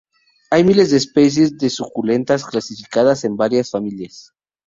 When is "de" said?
0.89-0.97, 1.59-1.69